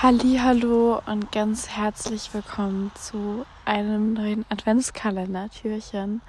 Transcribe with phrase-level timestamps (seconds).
[0.00, 6.22] Hallo und ganz herzlich willkommen zu einem neuen Adventskalender-Türchen.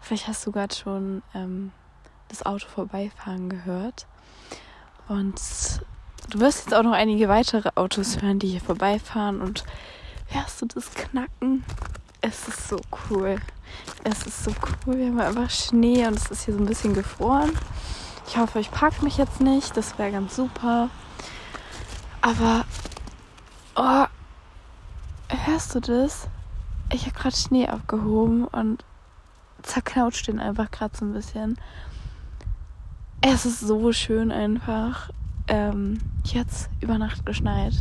[0.00, 1.70] Vielleicht hast du gerade schon ähm,
[2.26, 4.08] das Auto vorbeifahren gehört.
[5.06, 5.40] Und
[6.30, 9.40] du wirst jetzt auch noch einige weitere Autos hören, die hier vorbeifahren.
[9.40, 9.62] Und
[10.26, 11.64] hörst du das Knacken?
[12.20, 13.36] Es ist so cool.
[14.02, 14.98] Es ist so cool.
[14.98, 17.56] Wir haben einfach Schnee und es ist hier so ein bisschen gefroren.
[18.26, 19.76] Ich hoffe, ich packe mich jetzt nicht.
[19.76, 20.90] Das wäre ganz super.
[22.20, 22.64] Aber
[23.76, 24.04] Oh,
[25.28, 26.28] hörst du das?
[26.92, 28.84] Ich habe gerade Schnee abgehoben und
[29.62, 31.58] zerknautscht den einfach gerade so ein bisschen.
[33.20, 35.10] Es ist so schön einfach.
[35.48, 37.74] Ähm, jetzt über Nacht geschneit.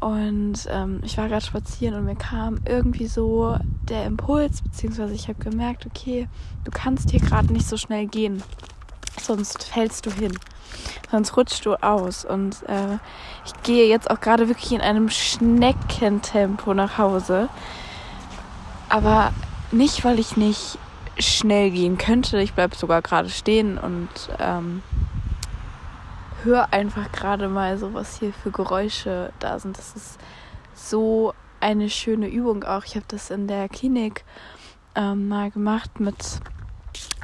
[0.00, 3.56] Und ähm, ich war gerade spazieren und mir kam irgendwie so
[3.88, 6.28] der Impuls, beziehungsweise ich habe gemerkt, okay,
[6.64, 8.42] du kannst hier gerade nicht so schnell gehen,
[9.20, 10.38] sonst fällst du hin
[11.10, 12.24] sonst rutschst du aus.
[12.24, 12.98] Und äh,
[13.44, 17.48] ich gehe jetzt auch gerade wirklich in einem Schneckentempo nach Hause.
[18.88, 19.32] Aber
[19.70, 20.78] nicht, weil ich nicht
[21.18, 22.40] schnell gehen könnte.
[22.40, 24.82] Ich bleibe sogar gerade stehen und ähm,
[26.44, 29.78] höre einfach gerade mal so, was hier für Geräusche da sind.
[29.78, 30.18] Das ist
[30.74, 32.84] so eine schöne Übung auch.
[32.84, 34.24] Ich habe das in der Klinik
[34.94, 36.40] ähm, mal gemacht mit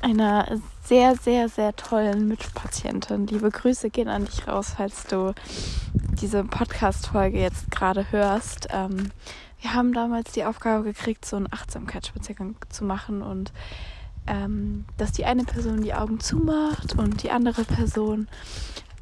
[0.05, 3.27] einer sehr, sehr, sehr tollen Mitpatientin.
[3.27, 5.35] Liebe Grüße gehen an dich raus, falls du
[6.21, 8.69] diese Podcast-Folge jetzt gerade hörst.
[8.71, 9.11] Ähm,
[9.63, 13.53] wir haben damals die Aufgabe gekriegt, so einen Achtsamkeitsspaziergang zu machen und
[14.27, 18.29] ähm, dass die eine Person die Augen zumacht und die andere Person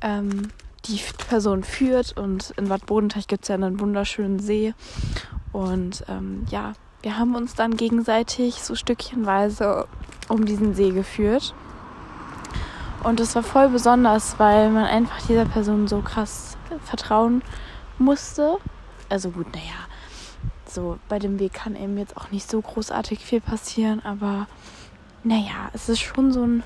[0.03, 0.51] ähm,
[0.85, 2.17] die Person führt.
[2.17, 4.73] Und in Bad Bodenteich gibt es ja einen wunderschönen See.
[5.51, 9.87] Und ähm, ja, wir haben uns dann gegenseitig so stückchenweise
[10.29, 11.55] um diesen See geführt.
[13.03, 17.43] Und es war voll besonders, weil man einfach dieser Person so krass vertrauen
[17.99, 18.59] musste.
[19.09, 19.89] Also gut, naja,
[20.65, 24.47] so bei dem Weg kann eben jetzt auch nicht so großartig viel passieren, aber
[25.25, 26.63] naja, es ist schon so ein,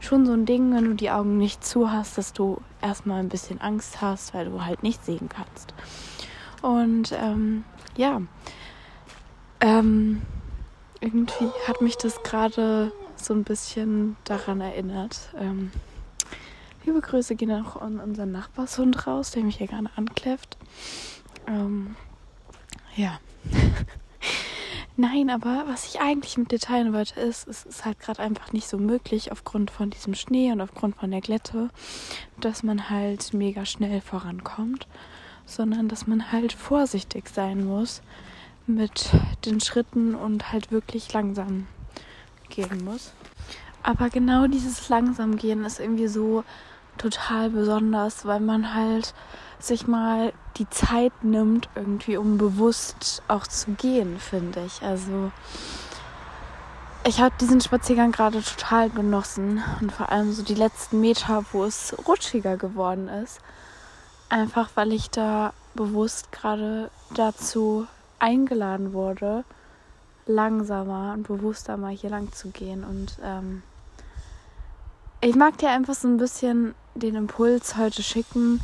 [0.00, 3.28] schon so ein Ding, wenn du die Augen nicht zu hast, dass du erstmal ein
[3.28, 5.72] bisschen Angst hast, weil du halt nicht sehen kannst.
[6.60, 7.64] Und ähm,
[7.96, 8.20] ja,
[9.60, 10.22] ähm,
[11.00, 15.30] irgendwie hat mich das gerade so ein bisschen daran erinnert.
[15.36, 15.70] Ähm,
[16.84, 20.56] liebe Grüße gehen auch an unseren Nachbarshund raus, der mich hier gerade ankläfft.
[21.46, 21.96] Ähm,
[22.96, 23.20] ja.
[24.96, 28.52] Nein, aber was ich eigentlich mit dir teilen wollte, ist, es ist halt gerade einfach
[28.52, 31.70] nicht so möglich aufgrund von diesem Schnee und aufgrund von der Glätte,
[32.40, 34.88] dass man halt mega schnell vorankommt,
[35.46, 38.02] sondern dass man halt vorsichtig sein muss
[38.68, 39.10] mit
[39.44, 41.66] den Schritten und halt wirklich langsam
[42.48, 43.12] gehen muss.
[43.82, 46.44] Aber genau dieses langsam gehen ist irgendwie so
[46.98, 49.14] total besonders, weil man halt
[49.58, 54.82] sich mal die Zeit nimmt, irgendwie um bewusst auch zu gehen, finde ich.
[54.82, 55.32] Also
[57.04, 61.64] ich habe diesen Spaziergang gerade total genossen und vor allem so die letzten Meter, wo
[61.64, 63.40] es rutschiger geworden ist.
[64.28, 67.86] Einfach weil ich da bewusst gerade dazu
[68.18, 69.44] eingeladen wurde,
[70.26, 72.84] langsamer und bewusster mal hier lang zu gehen.
[72.84, 73.62] Und ähm,
[75.20, 78.60] ich mag dir einfach so ein bisschen den Impuls heute schicken,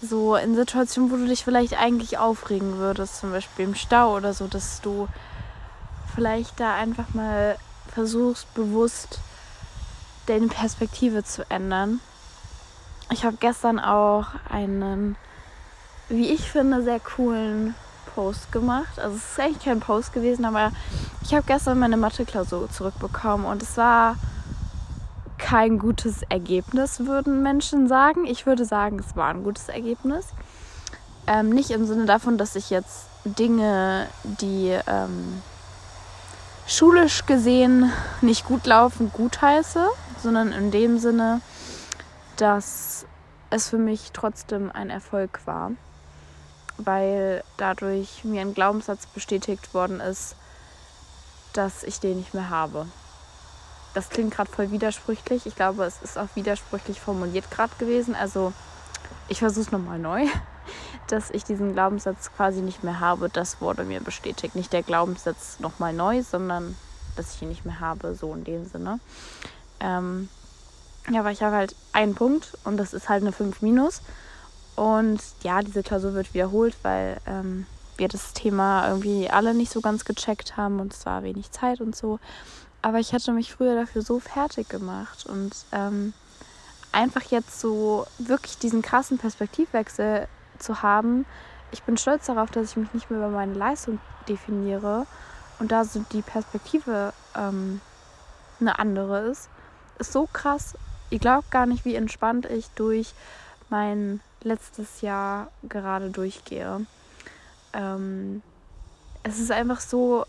[0.00, 4.34] so in Situationen, wo du dich vielleicht eigentlich aufregen würdest, zum Beispiel im Stau oder
[4.34, 5.08] so, dass du
[6.14, 7.56] vielleicht da einfach mal
[7.88, 9.20] versuchst, bewusst
[10.26, 12.00] deine Perspektive zu ändern.
[13.10, 15.16] Ich habe gestern auch einen,
[16.08, 17.74] wie ich finde, sehr coolen
[18.14, 18.98] Post gemacht.
[18.98, 20.72] Also es ist eigentlich kein Post gewesen, aber
[21.22, 24.16] ich habe gestern meine Mathe-Klausur zurückbekommen und es war
[25.38, 28.26] kein gutes Ergebnis, würden Menschen sagen.
[28.26, 30.28] Ich würde sagen, es war ein gutes Ergebnis.
[31.26, 35.42] Ähm, nicht im Sinne davon, dass ich jetzt Dinge, die ähm,
[36.66, 39.86] schulisch gesehen nicht gut laufen, gut heiße,
[40.22, 41.40] sondern in dem Sinne,
[42.36, 43.06] dass
[43.50, 45.72] es für mich trotzdem ein Erfolg war
[46.84, 50.36] weil dadurch mir ein Glaubenssatz bestätigt worden ist,
[51.52, 52.86] dass ich den nicht mehr habe.
[53.94, 55.46] Das klingt gerade voll widersprüchlich.
[55.46, 58.14] Ich glaube, es ist auch widersprüchlich formuliert gerade gewesen.
[58.14, 58.52] Also
[59.28, 60.26] ich versuche es nochmal neu,
[61.08, 63.28] dass ich diesen Glaubenssatz quasi nicht mehr habe.
[63.28, 64.54] Das wurde mir bestätigt.
[64.54, 66.76] Nicht der Glaubenssatz nochmal neu, sondern
[67.16, 68.98] dass ich ihn nicht mehr habe, so in dem Sinne.
[69.80, 70.28] Ähm,
[71.10, 74.00] ja, aber ich habe halt einen Punkt und das ist halt eine 5 minus.
[74.76, 77.66] Und ja, diese Klausur wird wiederholt, weil ähm,
[77.96, 81.80] wir das Thema irgendwie alle nicht so ganz gecheckt haben und es war wenig Zeit
[81.80, 82.18] und so.
[82.80, 86.14] Aber ich hatte mich früher dafür so fertig gemacht und ähm,
[86.90, 90.26] einfach jetzt so wirklich diesen krassen Perspektivwechsel
[90.58, 91.26] zu haben,
[91.72, 93.98] ich bin stolz darauf, dass ich mich nicht mehr über meine Leistung
[94.28, 95.06] definiere
[95.58, 97.80] und da so die Perspektive ähm,
[98.60, 99.48] eine andere ist,
[99.98, 100.74] ist so krass.
[101.10, 103.14] Ihr glaubt gar nicht, wie entspannt ich durch
[103.70, 106.86] mein letztes Jahr gerade durchgehe.
[107.72, 108.42] Ähm,
[109.22, 110.24] es ist einfach so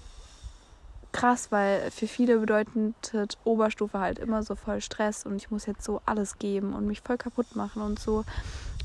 [1.12, 5.84] krass, weil für viele bedeutet Oberstufe halt immer so voll Stress und ich muss jetzt
[5.84, 8.26] so alles geben und mich voll kaputt machen und so,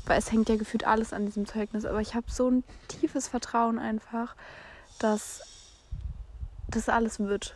[0.05, 1.85] weil es hängt ja gefühlt alles an diesem Zeugnis.
[1.85, 4.35] Aber ich habe so ein tiefes Vertrauen einfach,
[4.99, 5.41] dass
[6.67, 7.55] das alles wird.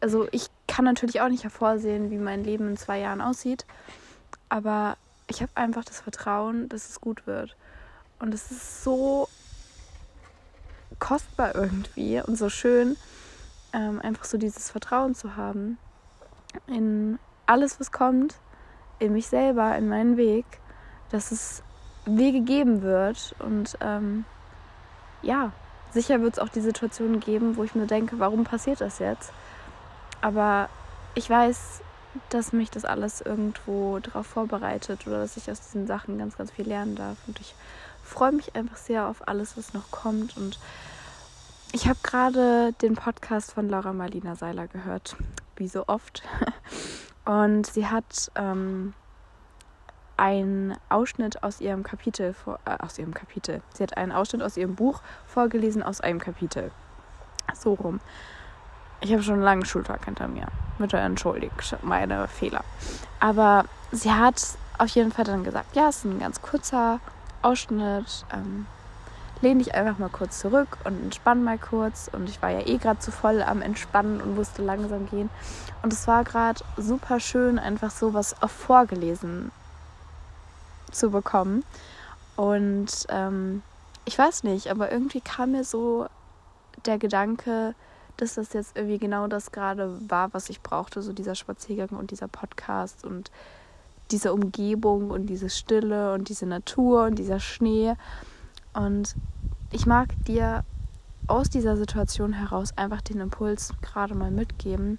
[0.00, 3.66] Also ich kann natürlich auch nicht hervorsehen, wie mein Leben in zwei Jahren aussieht,
[4.48, 4.96] aber
[5.28, 7.56] ich habe einfach das Vertrauen, dass es gut wird.
[8.18, 9.28] Und es ist so
[10.98, 12.96] kostbar irgendwie und so schön,
[13.72, 15.78] ähm, einfach so dieses Vertrauen zu haben
[16.66, 18.36] in alles, was kommt,
[18.98, 20.44] in mich selber, in meinen Weg,
[21.10, 21.62] dass es
[22.04, 23.34] Wege geben wird.
[23.38, 24.24] Und ähm,
[25.22, 25.52] ja,
[25.90, 29.32] sicher wird es auch die Situationen geben, wo ich mir denke, warum passiert das jetzt?
[30.20, 30.68] Aber
[31.14, 31.82] ich weiß,
[32.30, 36.50] dass mich das alles irgendwo darauf vorbereitet oder dass ich aus diesen Sachen ganz, ganz
[36.50, 37.16] viel lernen darf.
[37.26, 37.54] Und ich
[38.02, 40.36] freue mich einfach sehr auf alles, was noch kommt.
[40.36, 40.58] Und
[41.72, 45.16] ich habe gerade den Podcast von Laura Marlina Seiler gehört,
[45.56, 46.22] wie so oft.
[47.24, 48.94] Und sie hat ähm,
[50.16, 53.62] einen Ausschnitt aus ihrem Kapitel, vor, äh, aus ihrem Kapitel.
[53.74, 56.70] Sie hat einen Ausschnitt aus ihrem Buch vorgelesen aus einem Kapitel.
[57.54, 58.00] So rum.
[59.00, 60.46] Ich habe schon einen langen Schultag hinter mir.
[60.78, 62.64] Bitte entschuldigt meine Fehler.
[63.20, 64.42] Aber sie hat
[64.78, 67.00] auf jeden Fall dann gesagt, ja, es ist ein ganz kurzer
[67.42, 68.24] Ausschnitt.
[68.32, 68.66] Ähm,
[69.40, 72.10] lehn dich einfach mal kurz zurück und entspann mal kurz.
[72.12, 75.30] Und ich war ja eh gerade zu voll am Entspannen und musste langsam gehen.
[75.82, 79.52] Und es war gerade super schön, einfach so was vorgelesen
[80.90, 81.64] zu bekommen.
[82.36, 83.62] Und ähm,
[84.04, 86.06] ich weiß nicht, aber irgendwie kam mir so
[86.86, 87.74] der Gedanke,
[88.18, 92.10] dass das jetzt irgendwie genau das gerade war, was ich brauchte, so dieser Spaziergang und
[92.10, 93.30] dieser Podcast und
[94.10, 97.94] diese Umgebung und diese Stille und diese Natur und dieser Schnee.
[98.74, 99.14] Und
[99.70, 100.64] ich mag dir
[101.26, 104.98] aus dieser Situation heraus einfach den Impuls gerade mal mitgeben.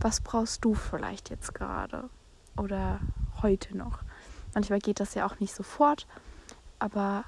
[0.00, 2.08] Was brauchst du vielleicht jetzt gerade
[2.56, 2.98] oder
[3.42, 4.00] heute noch?
[4.54, 6.06] Manchmal geht das ja auch nicht sofort,
[6.78, 7.24] aber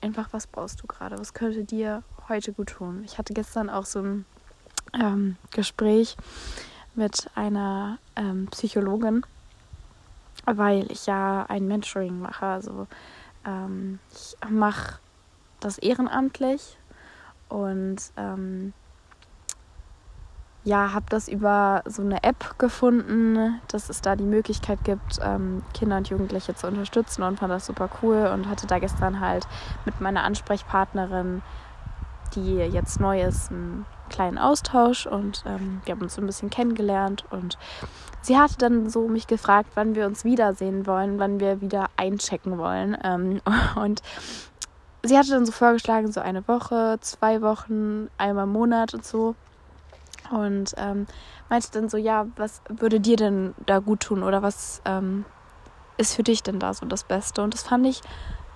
[0.00, 1.18] einfach, was brauchst du gerade?
[1.18, 3.02] Was könnte dir heute gut tun?
[3.04, 4.24] Ich hatte gestern auch so ein
[5.00, 6.16] ähm, Gespräch
[6.94, 9.24] mit einer ähm, Psychologin,
[10.44, 12.46] weil ich ja ein Mentoring mache.
[12.46, 12.86] Also
[13.46, 14.98] ähm, ich mache
[15.60, 16.78] das ehrenamtlich
[17.48, 18.72] und ähm,
[20.64, 25.62] ja, habe das über so eine App gefunden, dass es da die Möglichkeit gibt, ähm,
[25.72, 29.46] Kinder und Jugendliche zu unterstützen und fand das super cool und hatte da gestern halt
[29.84, 31.40] mit meiner Ansprechpartnerin,
[32.34, 36.50] die jetzt neu ist, einen kleinen Austausch und ähm, wir haben uns so ein bisschen
[36.50, 37.58] kennengelernt und
[38.22, 42.58] sie hatte dann so mich gefragt, wann wir uns wiedersehen wollen, wann wir wieder einchecken
[42.58, 43.40] wollen ähm,
[43.76, 44.02] und
[45.06, 49.34] sie hatte dann so vorgeschlagen, so eine Woche, zwei Wochen, einmal im Monat und so.
[50.30, 51.06] Und ähm,
[51.48, 55.24] meinte dann so, ja, was würde dir denn da gut tun oder was ähm,
[55.98, 57.42] ist für dich denn da so das Beste?
[57.42, 58.00] Und das fand ich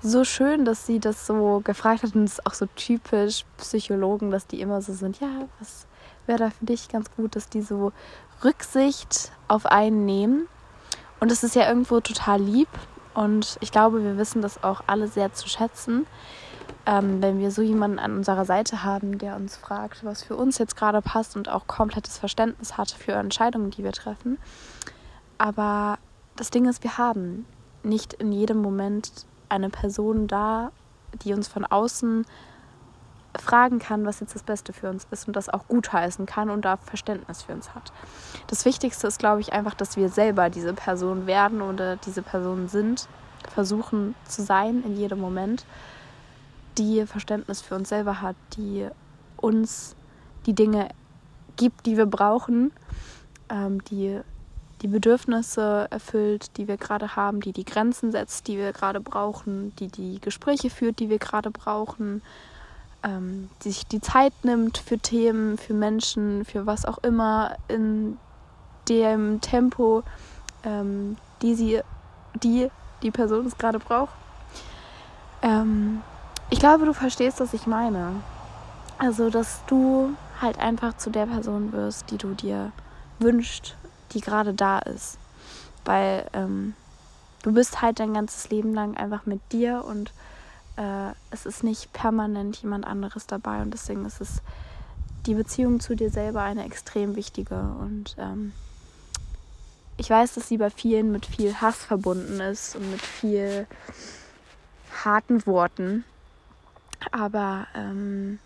[0.03, 2.15] so schön, dass sie das so gefragt hat.
[2.15, 5.29] Und es ist auch so typisch Psychologen, dass die immer so sind, ja,
[5.59, 5.87] was
[6.27, 7.93] wäre da für dich ganz gut, dass die so
[8.45, 10.47] Rücksicht auf einen nehmen.
[11.19, 12.69] Und es ist ja irgendwo total lieb.
[13.15, 16.07] Und ich glaube, wir wissen das auch alle sehr zu schätzen
[16.87, 20.59] ähm, wenn wir so jemanden an unserer Seite haben, der uns fragt, was für uns
[20.59, 24.39] jetzt gerade passt und auch komplettes Verständnis hat für Entscheidungen, die wir treffen.
[25.39, 25.99] Aber
[26.37, 27.47] das Ding ist, wir haben
[27.83, 30.73] nicht in jedem Moment eine Person da,
[31.25, 32.25] die uns von außen
[33.39, 36.65] fragen kann, was jetzt das Beste für uns ist und das auch gutheißen kann und
[36.65, 37.93] da Verständnis für uns hat.
[38.49, 42.69] Das Wichtigste ist, glaube ich, einfach, dass wir selber diese Person werden oder diese Person
[42.69, 43.09] sind,
[43.49, 45.65] versuchen zu sein in jedem Moment
[46.79, 48.89] die Verständnis für uns selber hat, die
[49.37, 49.95] uns
[50.47, 50.89] die Dinge
[51.57, 52.73] gibt, die wir brauchen,
[53.51, 54.21] ähm, die
[54.83, 59.75] die Bedürfnisse erfüllt, die wir gerade haben, die die Grenzen setzt, die wir gerade brauchen,
[59.77, 62.23] die die Gespräche führt, die wir gerade brauchen,
[63.03, 68.17] ähm, die sich die Zeit nimmt für Themen, für Menschen, für was auch immer in
[68.89, 70.03] dem Tempo,
[70.65, 71.81] ähm, die sie,
[72.43, 72.71] die
[73.03, 74.15] die Person es gerade braucht.
[75.43, 76.03] Ähm,
[76.51, 78.13] ich glaube, du verstehst, was ich meine.
[78.99, 82.73] Also, dass du halt einfach zu der Person wirst, die du dir
[83.19, 83.77] wünschst,
[84.13, 85.19] die gerade da ist.
[85.85, 86.75] Weil ähm,
[87.43, 90.13] du bist halt dein ganzes Leben lang einfach mit dir und
[90.77, 94.43] äh, es ist nicht permanent jemand anderes dabei und deswegen ist es
[95.27, 98.53] die Beziehung zu dir selber eine extrem wichtige und ähm,
[100.01, 103.67] ich weiß, dass sie bei vielen mit viel Hass verbunden ist und mit viel
[105.05, 106.05] harten Worten.
[107.13, 108.39] Aber ähm,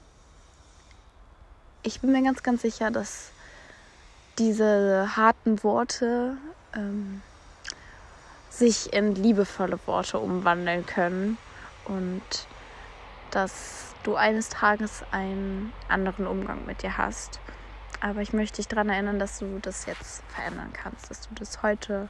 [1.85, 3.31] ich bin mir ganz, ganz sicher, dass
[4.39, 6.37] diese harten Worte
[6.75, 7.23] ähm,
[8.51, 11.39] sich in liebevolle Worte umwandeln können
[11.87, 12.23] und
[13.31, 17.41] dass du eines Tages einen anderen Umgang mit dir hast.
[18.01, 21.63] Aber ich möchte dich daran erinnern, dass du das jetzt verändern kannst, dass du das
[21.63, 22.09] heute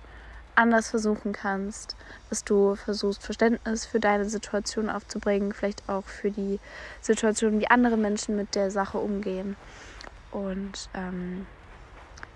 [0.54, 1.96] anders versuchen kannst,
[2.30, 6.60] dass du versuchst, Verständnis für deine Situation aufzubringen, vielleicht auch für die
[7.00, 9.56] Situation, wie andere Menschen mit der Sache umgehen.
[10.30, 11.46] Und ähm,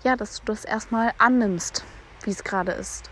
[0.03, 1.83] ja, dass du das erstmal annimmst,
[2.23, 3.09] wie es gerade ist.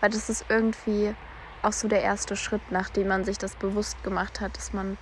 [0.00, 1.14] Weil das ist irgendwie
[1.62, 4.96] auch so der erste Schritt, nachdem man sich das bewusst gemacht hat, dass man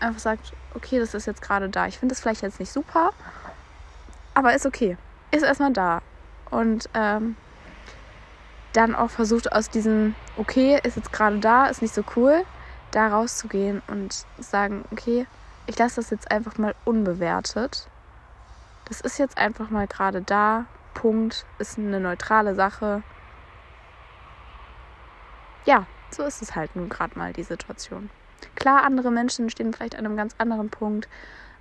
[0.00, 1.86] einfach sagt, okay, das ist jetzt gerade da.
[1.86, 3.12] Ich finde es vielleicht jetzt nicht super,
[4.34, 4.96] aber ist okay.
[5.30, 6.02] Ist erstmal da.
[6.50, 7.36] Und ähm,
[8.72, 12.44] dann auch versucht aus diesem, okay, ist jetzt gerade da, ist nicht so cool,
[12.90, 15.26] da rauszugehen und sagen, okay,
[15.66, 17.88] ich lasse das jetzt einfach mal unbewertet.
[18.92, 20.66] Das ist jetzt einfach mal gerade da.
[20.92, 21.46] Punkt.
[21.58, 23.02] Ist eine neutrale Sache.
[25.64, 28.10] Ja, so ist es halt nun gerade mal die Situation.
[28.54, 31.08] Klar, andere Menschen stehen vielleicht an einem ganz anderen Punkt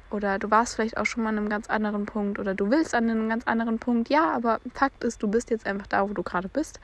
[0.09, 2.93] oder du warst vielleicht auch schon mal an einem ganz anderen Punkt oder du willst
[2.93, 4.09] an einem ganz anderen Punkt.
[4.09, 6.81] Ja, aber Fakt ist, du bist jetzt einfach da, wo du gerade bist.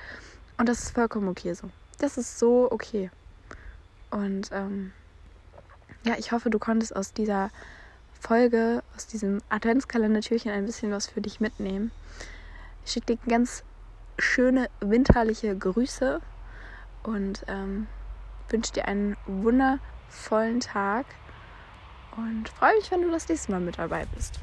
[0.58, 1.70] Und das ist vollkommen okay so.
[2.00, 3.12] Das ist so okay.
[4.12, 4.94] Und ähm,
[6.06, 7.50] ja, ich hoffe, du konntest aus dieser
[8.20, 11.92] Folge, aus diesem Adventskalender-Türchen ein bisschen was für dich mitnehmen.
[12.86, 13.64] Ich schicke dir ganz
[14.18, 16.22] schöne winterliche Grüße
[17.04, 17.88] und ähm,
[18.50, 21.06] wünsche dir einen wundervollen Tag
[22.16, 24.40] und freue mich, wenn du das nächste Mal mit dabei bist.